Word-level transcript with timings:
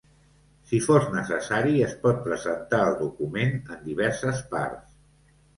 Si 0.69 0.79
fos 0.85 1.03
necessari, 1.15 1.75
es 1.89 1.93
pot 2.07 2.23
presentar 2.29 2.81
el 2.89 2.97
document 3.05 3.55
en 3.77 3.87
diverses 3.93 4.45
parts. 4.57 5.01